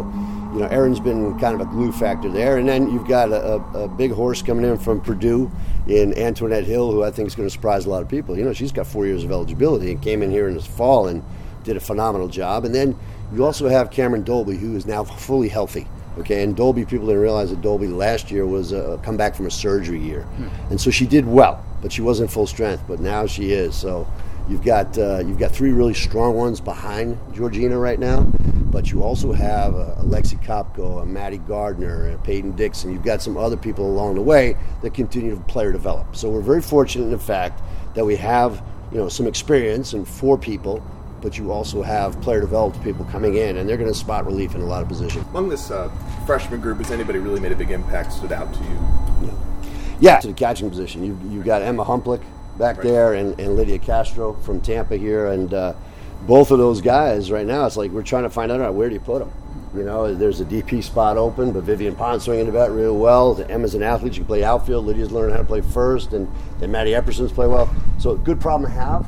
you 0.53 0.59
know, 0.59 0.67
Erin's 0.67 0.99
been 0.99 1.39
kind 1.39 1.59
of 1.59 1.61
a 1.61 1.69
glue 1.69 1.91
factor 1.91 2.29
there. 2.29 2.57
And 2.57 2.67
then 2.67 2.91
you've 2.91 3.07
got 3.07 3.31
a, 3.31 3.55
a, 3.55 3.87
big 3.87 4.11
horse 4.11 4.41
coming 4.41 4.65
in 4.65 4.77
from 4.77 5.01
Purdue 5.01 5.51
in 5.87 6.13
Antoinette 6.17 6.65
Hill, 6.65 6.91
who 6.91 7.03
I 7.03 7.11
think 7.11 7.27
is 7.27 7.35
going 7.35 7.47
to 7.47 7.53
surprise 7.53 7.85
a 7.85 7.89
lot 7.89 8.01
of 8.01 8.09
people. 8.09 8.37
You 8.37 8.43
know, 8.43 8.53
she's 8.53 8.71
got 8.71 8.85
four 8.85 9.05
years 9.05 9.23
of 9.23 9.31
eligibility 9.31 9.91
and 9.91 10.01
came 10.01 10.21
in 10.21 10.29
here 10.29 10.47
in 10.47 10.55
the 10.55 10.61
fall 10.61 11.07
and 11.07 11.23
did 11.63 11.77
a 11.77 11.79
phenomenal 11.79 12.27
job. 12.27 12.65
And 12.65 12.75
then 12.75 12.97
you 13.33 13.43
also 13.45 13.67
have 13.67 13.89
Cameron 13.89 14.23
Dolby, 14.23 14.57
who 14.57 14.75
is 14.75 14.85
now 14.85 15.03
fully 15.03 15.47
healthy. 15.47 15.87
Okay, 16.19 16.43
and 16.43 16.55
Dolby, 16.55 16.85
people 16.85 17.07
didn't 17.07 17.21
realize 17.21 17.49
that 17.49 17.61
Dolby 17.61 17.87
last 17.87 18.29
year 18.29 18.45
was 18.45 18.71
a 18.71 18.99
come 19.01 19.17
back 19.17 19.33
from 19.33 19.47
a 19.47 19.51
surgery 19.51 19.99
year, 19.99 20.21
hmm. 20.21 20.47
and 20.69 20.79
so 20.79 20.91
she 20.91 21.07
did 21.07 21.25
well, 21.25 21.65
but 21.83 21.91
she 21.91 22.01
wasn't 22.01 22.31
full 22.31 22.47
strength. 22.47 22.83
But 22.87 22.99
now 22.99 23.27
she 23.27 23.51
is. 23.51 23.75
So 23.75 24.07
you've 24.49 24.63
got 24.63 24.97
uh, 24.97 25.19
you've 25.19 25.37
got 25.37 25.51
three 25.51 25.71
really 25.71 25.93
strong 25.93 26.35
ones 26.35 26.59
behind 26.59 27.19
Georgina 27.33 27.77
right 27.77 27.99
now, 27.99 28.21
but 28.71 28.91
you 28.91 29.03
also 29.03 29.33
have 29.33 29.75
a, 29.75 29.97
a 29.99 30.03
Lexi 30.03 30.41
Kopko, 30.43 31.03
a 31.03 31.05
Maddie 31.05 31.37
Gardner, 31.37 32.09
a 32.09 32.17
Peyton 32.19 32.53
Dixon. 32.53 32.91
You've 32.91 33.03
got 33.03 33.21
some 33.21 33.37
other 33.37 33.57
people 33.57 33.85
along 33.85 34.15
the 34.15 34.21
way 34.21 34.55
that 34.81 34.95
continue 34.95 35.35
to 35.35 35.41
player 35.43 35.71
develop. 35.71 36.15
So 36.15 36.29
we're 36.29 36.41
very 36.41 36.61
fortunate 36.61 37.05
in 37.05 37.11
the 37.11 37.19
fact 37.19 37.61
that 37.93 38.05
we 38.05 38.15
have 38.15 38.63
you 38.91 38.97
know 38.97 39.09
some 39.09 39.27
experience 39.27 39.93
and 39.93 40.07
four 40.07 40.37
people 40.37 40.81
but 41.21 41.37
you 41.37 41.53
also 41.53 41.81
have 41.81 42.19
player 42.21 42.41
developed 42.41 42.83
people 42.83 43.05
coming 43.05 43.37
in, 43.37 43.55
and 43.55 43.67
they're 43.67 43.77
going 43.77 43.89
to 43.89 43.97
spot 43.97 44.25
relief 44.25 44.55
in 44.55 44.61
a 44.61 44.65
lot 44.65 44.81
of 44.81 44.89
positions. 44.89 45.25
Among 45.29 45.47
this 45.47 45.71
uh, 45.71 45.89
freshman 46.25 46.59
group, 46.59 46.79
has 46.79 46.91
anybody 46.91 47.17
really 47.17 47.39
made 47.39 47.53
a 47.53 47.55
big 47.55 47.71
impact, 47.71 48.11
stood 48.11 48.33
out 48.33 48.53
to 48.53 48.59
you? 48.59 49.02
Yeah, 50.03 50.19
to 50.19 50.27
the 50.27 50.33
catching 50.33 50.69
position. 50.69 51.05
You 51.05 51.17
you 51.29 51.41
got 51.41 51.61
Emma 51.61 51.85
Humplick 51.85 52.21
back 52.57 52.75
right. 52.77 52.83
there, 52.83 53.13
and, 53.13 53.39
and 53.39 53.55
Lydia 53.55 53.79
Castro 53.79 54.33
from 54.33 54.59
Tampa 54.59 54.97
here, 54.97 55.27
and 55.27 55.53
uh, 55.53 55.73
both 56.27 56.51
of 56.51 56.57
those 56.57 56.81
guys 56.81 57.31
right 57.31 57.47
now. 57.47 57.65
It's 57.65 57.77
like 57.77 57.91
we're 57.91 58.03
trying 58.03 58.23
to 58.23 58.29
find 58.29 58.51
out 58.51 58.73
where 58.73 58.89
do 58.89 58.95
you 58.95 58.99
put 58.99 59.19
them. 59.19 59.31
You 59.73 59.83
know, 59.83 60.13
there's 60.13 60.41
a 60.41 60.45
DP 60.45 60.83
spot 60.83 61.15
open, 61.15 61.53
but 61.53 61.63
Vivian 61.63 61.95
Pond 61.95 62.21
swinging 62.21 62.47
the 62.47 62.51
bat 62.51 62.71
real 62.71 62.97
well. 62.97 63.41
Emma's 63.47 63.75
an 63.75 63.83
athlete; 63.83 64.15
she 64.15 64.19
can 64.19 64.27
play 64.27 64.43
outfield. 64.43 64.85
Lydia's 64.85 65.09
learning 65.09 65.35
how 65.35 65.41
to 65.41 65.47
play 65.47 65.61
first, 65.61 66.11
and 66.11 66.29
then 66.59 66.69
Maddie 66.69 66.93
Epperson's 66.93 67.31
play 67.31 67.47
well. 67.47 67.73
So, 67.97 68.17
good 68.17 68.41
problem 68.41 68.69
to 68.69 68.77
have 68.77 69.07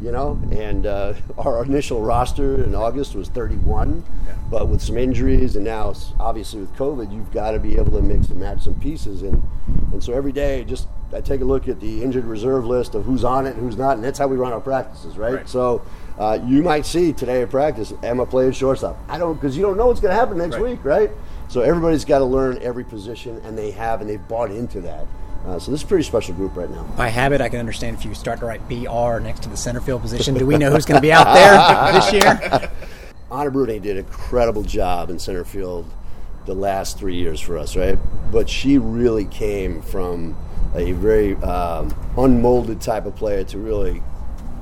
you 0.00 0.12
know. 0.12 0.40
And 0.52 0.86
uh, 0.86 1.14
our 1.38 1.64
initial 1.64 2.02
roster 2.02 2.62
in 2.62 2.74
August 2.74 3.14
was 3.14 3.28
31, 3.28 4.04
yeah. 4.26 4.34
but 4.50 4.68
with 4.68 4.82
some 4.82 4.98
injuries 4.98 5.56
and 5.56 5.64
now 5.64 5.94
obviously 6.18 6.60
with 6.60 6.74
COVID, 6.74 7.12
you've 7.12 7.32
got 7.32 7.52
to 7.52 7.58
be 7.58 7.76
able 7.76 7.92
to 7.92 8.02
mix 8.02 8.28
and 8.28 8.40
match 8.40 8.62
some 8.62 8.74
pieces. 8.74 9.22
And 9.22 9.42
and 9.92 10.02
so 10.02 10.12
every 10.12 10.32
day, 10.32 10.64
just 10.64 10.88
I 11.12 11.20
take 11.20 11.40
a 11.40 11.44
look 11.44 11.68
at 11.68 11.80
the 11.80 12.02
injured 12.02 12.24
reserve 12.24 12.66
list 12.66 12.94
of 12.94 13.04
who's 13.04 13.24
on 13.24 13.46
it 13.46 13.50
and 13.50 13.60
who's 13.60 13.76
not, 13.76 13.96
and 13.96 14.04
that's 14.04 14.18
how 14.18 14.26
we 14.26 14.36
run 14.36 14.52
our 14.52 14.60
practices, 14.60 15.16
right? 15.16 15.34
right. 15.34 15.48
So. 15.48 15.82
Uh, 16.16 16.38
you 16.46 16.62
might 16.62 16.86
see 16.86 17.12
today 17.12 17.42
at 17.42 17.50
practice 17.50 17.92
Emma 18.04 18.24
playing 18.24 18.52
shortstop. 18.52 18.96
I 19.08 19.18
don't 19.18 19.34
because 19.34 19.56
you 19.56 19.64
don't 19.64 19.76
know 19.76 19.88
what's 19.88 19.98
going 19.98 20.14
to 20.14 20.16
happen 20.16 20.38
next 20.38 20.54
right. 20.54 20.62
week, 20.62 20.84
right? 20.84 21.10
So 21.48 21.62
everybody's 21.62 22.04
got 22.04 22.18
to 22.18 22.24
learn 22.24 22.58
every 22.62 22.84
position, 22.84 23.40
and 23.44 23.56
they 23.56 23.70
have, 23.72 24.00
and 24.00 24.08
they've 24.08 24.28
bought 24.28 24.50
into 24.50 24.80
that. 24.82 25.06
Uh, 25.46 25.58
so 25.58 25.70
this 25.70 25.80
is 25.80 25.84
a 25.84 25.86
pretty 25.86 26.04
special 26.04 26.34
group 26.34 26.56
right 26.56 26.70
now. 26.70 26.82
By 26.96 27.08
habit, 27.08 27.42
I 27.42 27.50
can 27.50 27.60
understand 27.60 27.96
if 27.98 28.04
you 28.04 28.14
start 28.14 28.40
to 28.40 28.46
write 28.46 28.66
BR 28.66 29.18
next 29.20 29.42
to 29.42 29.50
the 29.50 29.56
center 29.56 29.80
field 29.80 30.00
position. 30.00 30.34
Do 30.34 30.46
we 30.46 30.56
know 30.56 30.70
who's 30.70 30.86
going 30.86 30.96
to 30.96 31.02
be 31.02 31.12
out 31.12 31.34
there 31.34 31.92
this 31.92 32.12
year? 32.12 32.70
Anna 33.30 33.50
Bruni 33.50 33.78
did 33.78 33.98
an 33.98 34.04
incredible 34.04 34.62
job 34.62 35.10
in 35.10 35.18
center 35.18 35.44
field 35.44 35.90
the 36.46 36.54
last 36.54 36.98
three 36.98 37.16
years 37.16 37.40
for 37.40 37.58
us, 37.58 37.76
right? 37.76 37.98
But 38.32 38.48
she 38.48 38.78
really 38.78 39.26
came 39.26 39.82
from 39.82 40.36
a 40.74 40.92
very 40.92 41.34
um, 41.36 41.94
unmolded 42.16 42.80
type 42.80 43.04
of 43.04 43.14
player 43.14 43.44
to 43.44 43.58
really 43.58 44.02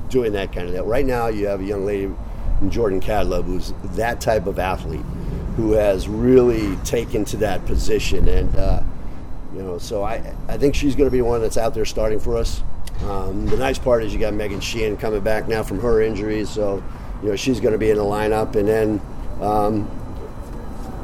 doing 0.09 0.33
that 0.33 0.53
kind 0.53 0.69
of 0.69 0.75
thing. 0.75 0.85
Right 0.85 1.07
now, 1.07 1.29
you 1.29 1.47
have 1.47 1.61
a 1.61 1.65
young 1.65 1.87
lady, 1.87 2.13
Jordan 2.69 3.01
Cadleb, 3.01 3.45
who's 3.45 3.73
that 3.97 4.21
type 4.21 4.47
of 4.47 4.59
athlete 4.59 5.05
who 5.57 5.73
has 5.73 6.09
really 6.09 6.75
taken 6.77 7.25
to 7.27 7.37
that 7.37 7.65
position 7.67 8.27
and. 8.27 8.57
Uh, 8.57 8.83
you 9.55 9.63
know, 9.63 9.79
so 9.79 10.03
I, 10.03 10.35
I 10.49 10.57
think 10.57 10.75
she's 10.75 10.95
going 10.95 11.09
to 11.09 11.13
be 11.13 11.23
one 11.23 11.41
that's 11.41 11.57
out 11.57 11.75
there 11.75 11.85
starting 11.85 12.21
for 12.21 12.37
us. 12.37 12.63
Um, 13.03 13.47
the 13.47 13.57
nice 13.57 13.79
part 13.79 14.03
is 14.03 14.13
you 14.13 14.21
got 14.21 14.33
Megan 14.33 14.61
Sheehan 14.61 14.97
coming 14.97 15.21
back 15.21 15.49
now 15.49 15.63
from 15.63 15.81
her 15.81 16.01
injuries, 16.01 16.49
so 16.49 16.83
you 17.23 17.29
know 17.29 17.37
she's 17.37 17.61
going 17.61 17.73
to 17.73 17.79
be 17.79 17.91
in 17.91 17.97
the 17.97 18.05
lineup. 18.05 18.55
And 18.55 18.69
then 18.69 19.01
um, 19.41 19.91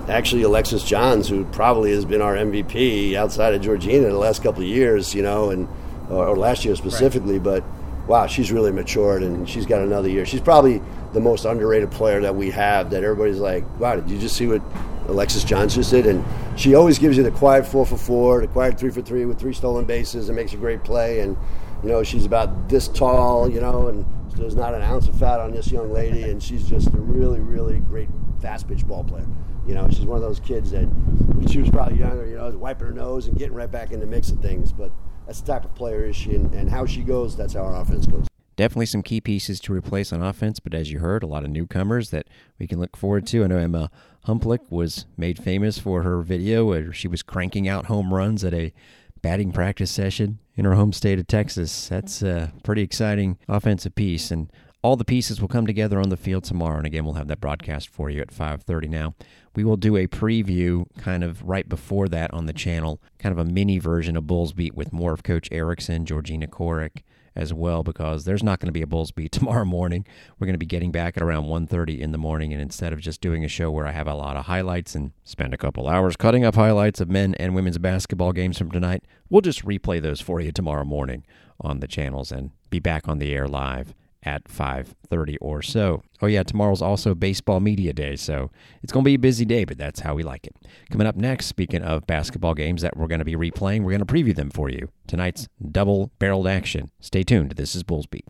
actually 0.09 0.43
Alexis 0.43 0.85
Johns, 0.85 1.29
who 1.29 1.45
probably 1.47 1.93
has 1.93 2.05
been 2.05 2.23
our 2.23 2.37
MVP 2.37 3.15
outside 3.15 3.55
of 3.55 3.63
Georgina 3.63 4.09
the 4.09 4.19
last 4.19 4.43
couple 4.43 4.63
of 4.63 4.69
years, 4.69 5.15
you 5.15 5.23
know, 5.23 5.51
and 5.51 5.69
or, 6.09 6.29
or 6.29 6.37
last 6.37 6.65
year 6.65 6.77
specifically. 6.77 7.39
Right. 7.39 7.63
But 7.63 8.09
wow, 8.09 8.27
she's 8.27 8.51
really 8.51 8.73
matured 8.73 9.23
and 9.23 9.49
she's 9.49 9.67
got 9.67 9.83
another 9.83 10.09
year. 10.09 10.25
She's 10.25 10.41
probably 10.41 10.81
the 11.13 11.21
most 11.21 11.45
underrated 11.45 11.91
player 11.91 12.21
that 12.21 12.35
we 12.35 12.51
have. 12.51 12.91
That 12.91 13.05
everybody's 13.05 13.39
like, 13.39 13.65
wow, 13.79 13.97
did 13.97 14.09
you 14.09 14.19
just 14.19 14.37
see 14.37 14.47
what 14.47 14.63
Alexis 15.09 15.43
Johnson 15.43 15.83
did, 15.83 16.07
and 16.07 16.25
she 16.59 16.75
always 16.75 16.99
gives 16.99 17.17
you 17.17 17.23
the 17.23 17.31
quiet 17.31 17.67
four 17.67 17.85
for 17.87 17.97
four, 17.97 18.41
the 18.41 18.47
quiet 18.47 18.79
three 18.79 18.91
for 18.91 19.03
three 19.03 19.25
with 19.25 19.39
three 19.39 19.55
stolen 19.55 19.85
bases, 19.85 20.29
and 20.29 20.37
makes 20.37 20.53
a 20.53 20.57
great 20.57 20.85
play. 20.85 21.21
And 21.21 21.37
you 21.83 21.89
know 21.89 22.03
she's 22.03 22.27
about 22.27 22.69
this 22.69 22.89
tall, 22.89 23.51
you 23.51 23.61
know, 23.61 23.89
and 23.89 24.05
there's 24.37 24.55
not 24.55 24.75
an 24.75 24.83
ounce 24.83 25.09
of 25.09 25.19
fat 25.19 25.41
on 25.41 25.53
this 25.53 25.73
young 25.73 25.93
lady, 25.93 26.23
and 26.25 26.43
she's 26.43 26.69
just 26.69 26.89
a 26.89 27.01
really, 27.01 27.41
really 27.41 27.81
great 27.81 28.09
fast 28.41 28.69
pitch 28.69 28.87
ball 28.87 29.03
player. 29.03 29.27
You 29.67 29.75
know, 29.75 29.89
she's 29.91 30.07
one 30.07 30.17
of 30.17 30.23
those 30.23 30.41
kids 30.41 30.71
that 30.71 30.85
when 30.85 31.47
she 31.47 31.59
was 31.59 31.69
probably 31.71 31.99
younger, 31.99 32.27
you 32.27 32.37
know, 32.37 32.51
wiping 32.51 32.87
her 32.87 32.93
nose 32.93 33.27
and 33.27 33.37
getting 33.37 33.55
right 33.55 33.71
back 33.71 33.91
in 33.91 34.01
the 34.01 34.07
mix 34.07 34.31
of 34.31 34.41
things. 34.41 34.73
But 34.73 34.93
that's 35.27 35.41
the 35.41 35.53
type 35.53 35.65
of 35.65 35.75
player 35.75 36.07
is 36.07 36.17
she, 36.17 36.35
and, 36.35 36.55
and 36.55 36.71
how 36.71 36.87
she 36.87 37.03
goes, 37.03 37.37
that's 37.37 37.55
how 37.55 37.63
our 37.63 37.81
offense 37.81 38.07
goes. 38.07 38.28
Definitely 38.59 38.87
some 38.87 39.05
key 39.05 39.21
pieces 39.21 39.61
to 39.61 39.73
replace 39.73 40.13
on 40.13 40.21
offense, 40.21 40.59
but 40.59 40.75
as 40.75 40.91
you 40.91 40.99
heard, 40.99 41.23
a 41.23 41.29
lot 41.29 41.45
of 41.45 41.51
newcomers 41.51 42.11
that 42.11 42.27
we 42.59 42.67
can 42.67 42.81
look 42.81 42.97
forward 42.97 43.25
to. 43.29 43.45
I 43.45 43.47
know 43.47 43.57
Emma 43.57 43.89
Humplick 44.27 44.69
was 44.69 45.07
made 45.17 45.41
famous 45.41 45.79
for 45.79 46.03
her 46.03 46.23
video 46.23 46.65
where 46.65 46.93
she 46.93 47.07
was 47.07 47.23
cranking 47.23 47.69
out 47.69 47.87
home 47.87 48.13
runs 48.13 48.43
at 48.43 48.53
a 48.53 48.75
batting 49.23 49.53
practice 49.53 49.93
session 49.93 50.41
in 50.57 50.65
her 50.65 50.75
home 50.75 50.93
state 50.93 51.21
of 51.21 51.29
Texas. 51.29 51.87
That's 51.87 52.21
a 52.21 52.53
pretty 52.65 52.83
exciting 52.83 53.39
offensive 53.47 53.95
piece, 53.95 54.33
and 54.33 54.51
all 54.83 54.97
the 54.97 55.05
pieces 55.05 55.41
will 55.41 55.47
come 55.47 55.69
together 55.69 56.01
on 56.01 56.09
the 56.09 56.17
field 56.17 56.43
tomorrow. 56.43 56.79
And 56.79 56.87
again, 56.87 57.05
we'll 57.05 57.15
have 57.15 57.29
that 57.29 57.41
broadcast 57.41 57.89
for 57.89 58.11
you 58.11 58.21
at 58.21 58.33
5:30. 58.33 58.89
Now, 58.89 59.15
we 59.55 59.63
will 59.63 59.77
do 59.77 59.97
a 59.97 60.09
preview 60.09 60.87
kind 60.99 61.23
of 61.23 61.45
right 61.45 61.69
before 61.69 62.09
that 62.09 62.35
on 62.35 62.47
the 62.47 62.53
channel, 62.53 63.01
kind 63.21 63.33
of 63.33 63.39
a 63.39 63.49
mini 63.49 63.79
version 63.79 64.17
of 64.17 64.27
Bulls 64.27 64.53
Beat 64.53 64.75
with 64.75 64.93
more 64.93 65.13
of 65.13 65.23
Coach 65.23 65.49
Eriksen, 65.53 66.07
Georgina 66.07 66.49
Corrick, 66.49 67.05
as 67.39 67.55
well 67.55 67.83
because 67.83 68.25
there's 68.25 68.43
not 68.43 68.59
going 68.59 68.67
to 68.67 68.73
be 68.73 68.83
a 68.83 68.87
Bulls 68.87 69.13
beat 69.13 69.33
tomorrow 69.39 69.65
morning. 69.65 70.05
We're 70.39 70.47
going 70.47 70.55
to 70.55 70.59
be 70.59 70.67
getting 70.67 70.93
back 70.93 71.17
at 71.17 71.23
around 71.23 71.45
1:30 71.45 72.01
in 72.01 72.13
the 72.13 72.19
morning 72.19 72.53
and 72.53 72.61
instead 72.61 72.93
of 72.93 73.01
just 73.01 73.21
doing 73.21 73.45
a 73.45 73.49
show 73.49 73.71
where 73.71 73.87
I 73.87 73.93
have 73.93 74.09
a 74.09 74.15
lot 74.15 74.37
of 74.37 74.47
highlights 74.47 74.95
and 74.95 75.13
spend 75.25 75.55
a 75.55 75.59
couple 75.59 75.89
hours 75.89 76.17
cutting 76.17 76.45
up 76.45 76.57
highlights 76.57 77.01
of 77.01 77.09
men 77.09 77.35
and 77.37 77.55
women's 77.55 77.79
basketball 77.79 78.33
games 78.33 78.59
from 78.59 78.71
tonight, 78.71 79.05
we'll 79.31 79.41
just 79.41 79.65
replay 79.65 80.03
those 80.03 80.21
for 80.21 80.41
you 80.41 80.53
tomorrow 80.53 80.85
morning 80.85 81.25
on 81.61 81.81
the 81.81 81.89
channels 81.89 82.31
and 82.33 82.51
be 82.71 82.81
back 82.81 83.09
on 83.09 83.19
the 83.19 83.33
air 83.33 83.49
live 83.49 83.95
at 84.23 84.45
5:30 84.45 85.37
or 85.41 85.63
so. 85.63 86.03
Oh 86.21 86.27
yeah, 86.27 86.43
tomorrow's 86.43 86.83
also 86.83 87.15
baseball 87.15 87.61
media 87.61 87.93
day, 87.93 88.17
so 88.17 88.51
it's 88.83 88.93
going 88.93 89.05
to 89.05 89.09
be 89.09 89.15
a 89.15 89.19
busy 89.19 89.45
day, 89.45 89.65
but 89.65 89.79
that's 89.79 90.01
how 90.01 90.15
we 90.15 90.23
like 90.23 90.47
it. 90.47 90.57
Coming 90.91 91.07
up 91.07 91.17
next, 91.17 91.47
speaking 91.47 91.83
of 91.83 92.07
basketball 92.07 92.55
games 92.55 92.83
that 92.83 92.97
we're 92.97 93.07
going 93.07 93.21
to 93.21 93.25
be 93.25 93.37
replaying, 93.37 93.83
we're 93.83 93.97
going 93.97 94.05
to 94.05 94.13
preview 94.13 94.35
them 94.35 94.51
for 94.51 94.69
you. 94.69 94.89
Tonight's 95.07 95.49
double-barreled 95.71 96.49
action. 96.49 96.91
Stay 97.01 97.23
tuned. 97.23 97.53
This 97.53 97.77
is 97.77 97.83
Bulls 97.83 98.07
Beat. 98.07 98.27